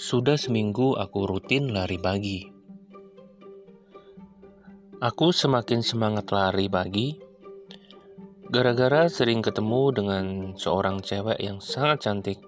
[0.00, 2.48] Sudah seminggu aku rutin lari pagi.
[4.96, 7.20] Aku semakin semangat lari pagi
[8.48, 10.24] gara-gara sering ketemu dengan
[10.56, 12.40] seorang cewek yang sangat cantik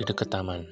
[0.00, 0.64] dekat taman.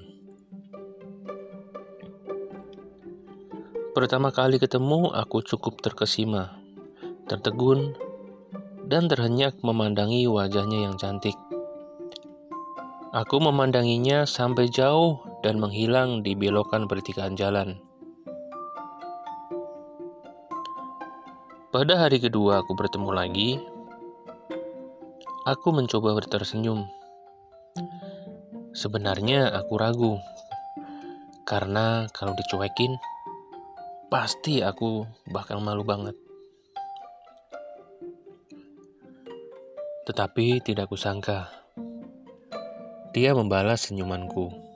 [3.93, 6.65] Pertama kali ketemu, aku cukup terkesima,
[7.29, 7.93] tertegun,
[8.89, 11.37] dan terhenyak memandangi wajahnya yang cantik.
[13.13, 17.77] Aku memandanginya sampai jauh dan menghilang di belokan pertigaan jalan.
[21.69, 23.61] Pada hari kedua aku bertemu lagi,
[25.45, 26.89] aku mencoba tersenyum.
[28.73, 30.17] Sebenarnya aku ragu,
[31.45, 32.97] karena kalau dicuekin,
[34.09, 36.17] pasti aku bakal malu banget.
[40.09, 41.53] Tetapi tidak kusangka,
[43.13, 44.74] dia membalas senyumanku.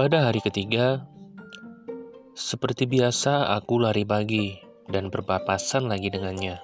[0.00, 1.04] Pada hari ketiga,
[2.32, 4.56] seperti biasa aku lari pagi
[4.88, 6.56] dan berpapasan lagi dengannya.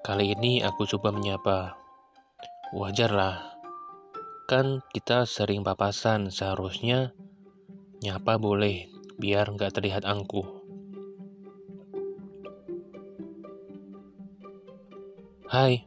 [0.00, 1.76] Kali ini aku coba menyapa.
[2.72, 3.60] Wajarlah,
[4.48, 7.12] kan kita sering papasan seharusnya
[8.00, 8.88] nyapa boleh
[9.20, 10.48] biar nggak terlihat angkuh.
[15.52, 15.84] Hai,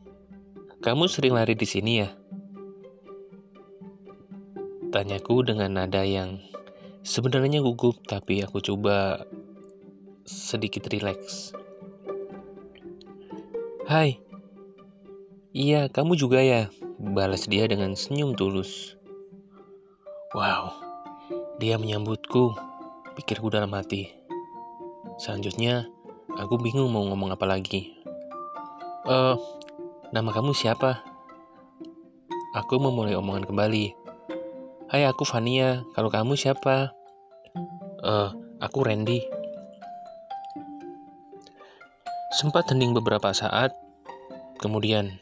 [0.86, 2.19] kamu sering lari di sini ya?
[5.00, 6.44] Tanyaku dengan nada yang
[7.08, 9.24] sebenarnya gugup, tapi aku coba
[10.28, 11.56] sedikit rileks.
[13.88, 14.20] Hai,
[15.56, 16.68] iya kamu juga ya?
[17.00, 19.00] Balas dia dengan senyum tulus.
[20.36, 20.76] Wow,
[21.64, 22.60] dia menyambutku,
[23.16, 24.12] pikirku dalam hati.
[25.16, 25.88] Selanjutnya,
[26.36, 27.96] aku bingung mau ngomong apa lagi.
[29.08, 29.40] Uh,
[30.12, 31.08] nama kamu siapa?
[32.52, 33.99] Aku memulai omongan kembali.
[34.90, 35.86] Hai, aku Fania.
[35.94, 36.98] Kalau kamu siapa?
[38.02, 39.22] Eh, uh, aku Randy.
[42.34, 43.70] Sempat hening beberapa saat,
[44.58, 45.22] kemudian,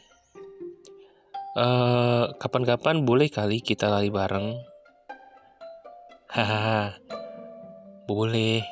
[1.52, 4.56] uh, kapan-kapan boleh kali kita lari bareng?
[6.32, 6.96] Hahaha,
[8.08, 8.64] boleh.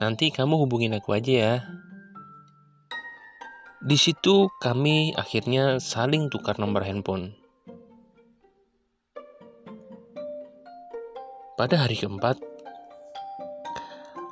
[0.00, 1.54] Nanti kamu hubungin aku aja ya.
[3.84, 7.43] Di situ kami akhirnya saling tukar nomor handphone.
[11.54, 12.42] Pada hari keempat,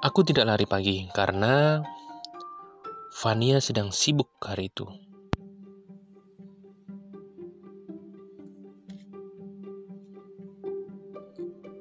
[0.03, 1.79] aku tidak lari pagi karena
[3.15, 4.91] Fania sedang sibuk hari itu.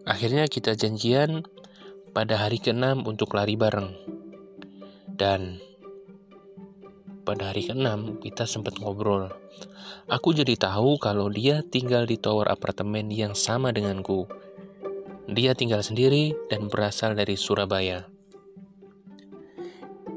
[0.05, 1.41] Akhirnya kita janjian
[2.13, 3.97] pada hari keenam untuk lari bareng.
[5.17, 5.57] Dan
[7.25, 9.33] pada hari ke-6 kita sempat ngobrol.
[10.05, 14.29] Aku jadi tahu kalau dia tinggal di tower apartemen yang sama denganku.
[15.29, 18.07] Dia tinggal sendiri dan berasal dari Surabaya.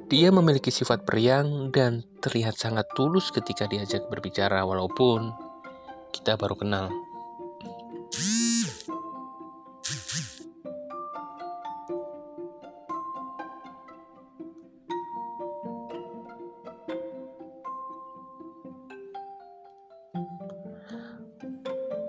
[0.09, 5.35] Dia memiliki sifat periang dan terlihat sangat tulus ketika diajak berbicara walaupun
[6.15, 6.89] kita baru kenal.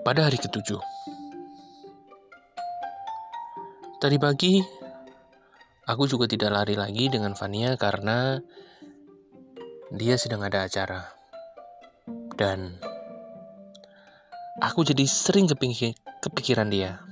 [0.06, 0.78] pada hari ketujuh.
[4.06, 4.54] Tadi pagi,
[5.82, 8.38] aku juga tidak lari lagi dengan Fania karena
[9.90, 11.10] dia sedang ada acara.
[12.38, 12.78] Dan
[14.62, 17.02] aku jadi sering kepikir, kepikiran dia.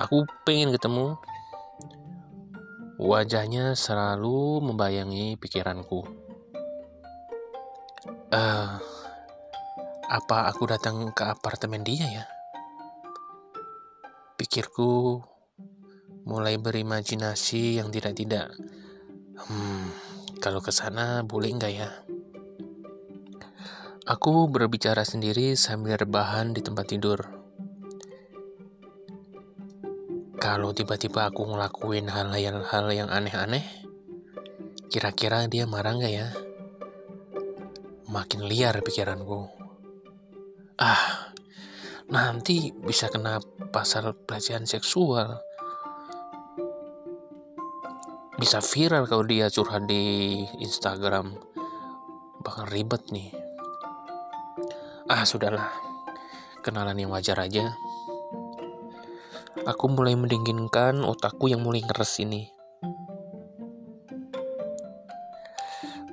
[0.00, 1.20] Aku pengen ketemu.
[2.96, 6.08] Wajahnya selalu membayangi pikiranku.
[8.32, 8.80] Uh,
[10.08, 12.37] apa aku datang ke apartemen dia ya?
[14.38, 15.18] Pikirku
[16.22, 18.54] mulai berimajinasi yang tidak-tidak.
[19.34, 19.90] Hmm,
[20.38, 21.90] kalau ke sana boleh nggak ya?
[24.06, 27.18] Aku berbicara sendiri sambil rebahan di tempat tidur.
[30.38, 33.66] Kalau tiba-tiba aku ngelakuin hal-hal yang aneh-aneh,
[34.86, 36.30] kira-kira dia marah nggak ya?
[38.06, 39.58] Makin liar pikiranku
[40.78, 41.17] ah
[42.08, 43.36] nanti bisa kena
[43.68, 45.44] pasal pelecehan seksual.
[48.40, 51.36] Bisa viral kalau dia curhat di Instagram.
[52.40, 53.28] Bakal ribet nih.
[55.10, 55.68] Ah sudahlah.
[56.64, 57.76] Kenalan yang wajar aja.
[59.68, 62.48] Aku mulai mendinginkan otakku yang mulai ngeres ini.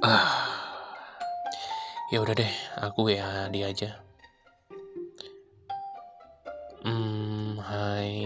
[0.04, 0.44] Ah.
[2.12, 4.05] Ya udah deh aku ya dia aja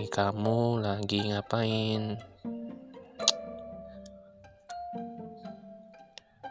[0.10, 2.18] kamu lagi ngapain?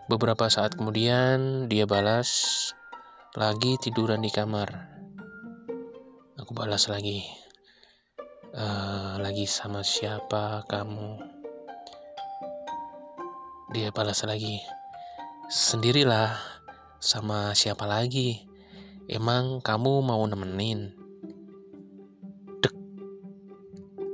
[0.07, 2.31] Beberapa saat kemudian dia balas,
[3.35, 4.89] lagi tiduran di kamar.
[6.39, 7.27] Aku balas lagi,
[8.55, 8.67] e,
[9.21, 11.21] lagi sama siapa kamu?
[13.75, 14.63] Dia balas lagi,
[15.53, 16.41] sendirilah,
[17.03, 18.49] sama siapa lagi?
[19.11, 20.98] Emang kamu mau nemenin?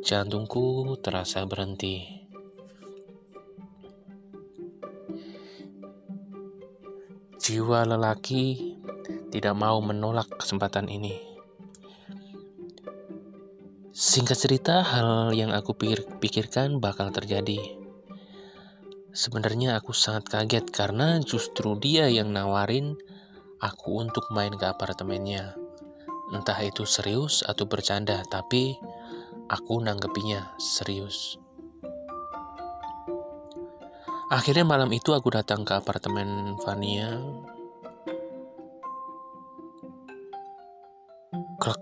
[0.05, 2.05] Jantungku terasa berhenti.
[7.41, 8.77] Jiwa lelaki
[9.33, 11.17] tidak mau menolak kesempatan ini.
[13.97, 17.81] Singkat cerita, hal yang aku pikir pikirkan bakal terjadi.
[19.17, 22.93] Sebenarnya aku sangat kaget karena justru dia yang nawarin
[23.57, 25.57] aku untuk main ke apartemennya.
[26.29, 28.77] Entah itu serius atau bercanda, tapi
[29.49, 31.37] aku nanggepinya serius.
[34.33, 37.21] Akhirnya malam itu aku datang ke apartemen Vania.
[41.61, 41.81] Klek.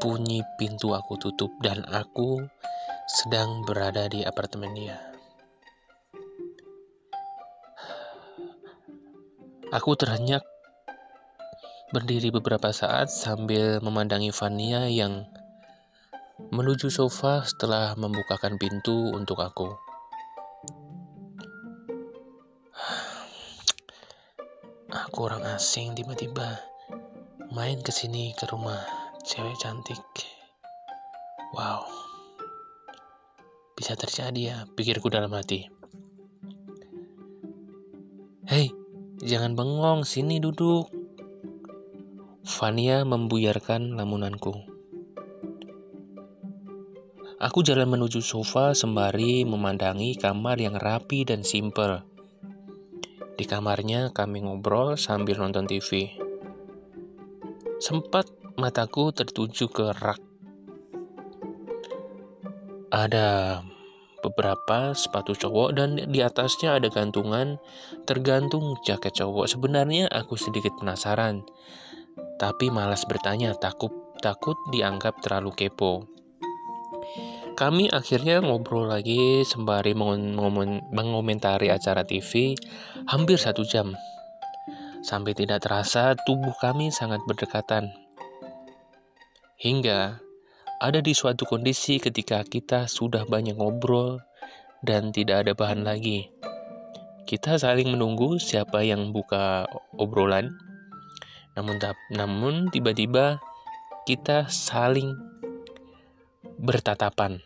[0.00, 2.44] Bunyi pintu aku tutup dan aku
[3.08, 5.00] sedang berada di apartemen dia.
[9.72, 10.44] Aku terhenyak
[11.90, 15.30] berdiri beberapa saat sambil memandangi Vania yang
[16.34, 19.70] menuju sofa setelah membukakan pintu untuk aku.
[24.90, 26.58] Aku orang asing tiba-tiba
[27.54, 28.82] main ke sini ke rumah
[29.22, 30.02] cewek cantik.
[31.54, 31.86] Wow.
[33.78, 35.70] Bisa terjadi ya, pikirku dalam hati.
[38.50, 38.74] Hei,
[39.22, 40.90] jangan bengong, sini duduk.
[42.42, 44.73] Fania membuyarkan lamunanku.
[47.44, 52.00] Aku jalan menuju sofa sembari memandangi kamar yang rapi dan simpel.
[53.36, 56.08] Di kamarnya kami ngobrol sambil nonton TV.
[57.84, 60.16] Sempat mataku tertuju ke rak.
[62.88, 63.60] Ada
[64.24, 67.60] beberapa sepatu cowok dan di atasnya ada gantungan
[68.08, 69.52] tergantung jaket cowok.
[69.52, 71.44] Sebenarnya aku sedikit penasaran,
[72.40, 73.92] tapi malas bertanya takut
[74.24, 76.08] takut dianggap terlalu kepo.
[77.54, 82.58] Kami akhirnya ngobrol lagi sembari mengomentari acara TV
[83.06, 83.94] hampir satu jam.
[85.06, 87.94] Sampai tidak terasa tubuh kami sangat berdekatan.
[89.54, 90.18] Hingga
[90.82, 94.18] ada di suatu kondisi ketika kita sudah banyak ngobrol
[94.82, 96.34] dan tidak ada bahan lagi.
[97.22, 100.50] Kita saling menunggu siapa yang buka obrolan.
[101.54, 101.78] Namun
[102.10, 103.38] namun tiba-tiba
[104.10, 105.33] kita saling
[106.64, 107.44] bertatapan.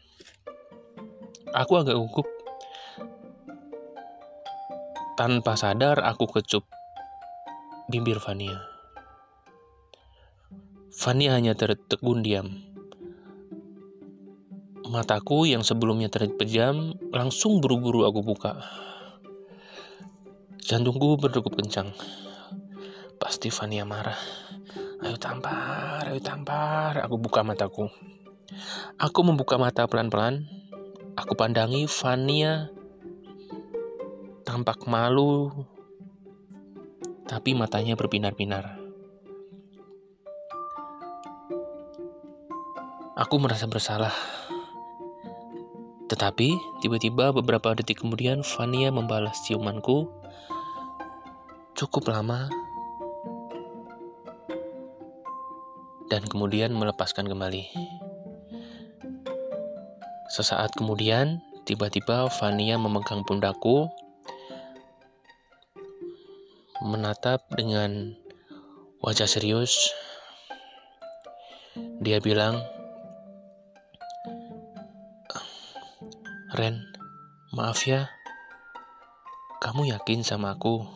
[1.50, 2.30] Aku agak gugup.
[5.18, 6.62] Tanpa sadar aku kecup
[7.90, 8.62] bibir Fania.
[10.94, 12.62] Fania hanya tertegun diam.
[14.86, 18.62] Mataku yang sebelumnya terpejam langsung buru-buru aku buka.
[20.62, 21.90] Jantungku berdegup kencang.
[23.18, 24.22] Pasti Fania marah.
[25.02, 27.02] Ayo tampar, ayo tampar.
[27.02, 27.90] Aku buka mataku.
[28.96, 30.48] Aku membuka mata pelan-pelan.
[31.18, 32.72] Aku pandangi Fania
[34.48, 35.52] tampak malu,
[37.28, 38.80] tapi matanya berbinar-binar.
[43.18, 44.14] Aku merasa bersalah.
[46.08, 50.08] Tetapi tiba-tiba beberapa detik kemudian Fania membalas ciumanku
[51.76, 52.48] cukup lama
[56.08, 57.68] dan kemudian melepaskan kembali.
[60.38, 63.90] Sesaat kemudian, tiba-tiba Fania memegang pundakku,
[66.78, 68.14] menatap dengan
[69.02, 69.90] wajah serius.
[71.98, 72.62] Dia bilang,
[76.54, 76.86] Ren,
[77.50, 78.06] maaf ya,
[79.58, 80.86] kamu yakin sama aku?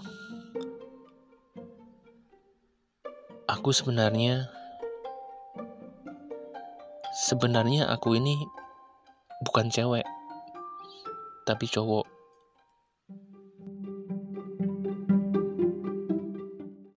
[3.50, 4.46] Aku sebenarnya,
[7.26, 8.61] sebenarnya aku ini
[9.42, 10.06] bukan cewek,
[11.42, 12.01] tapi cowok.